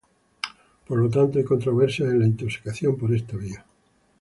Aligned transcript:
Por 0.87 0.97
lo 0.99 1.11
tanto 1.11 1.37
hay 1.37 1.45
controversias 1.45 2.09
en 2.09 2.19
la 2.21 2.25
intoxicación 2.25 2.97
por 2.97 3.13
esta 3.13 3.37
vía. 3.37 3.63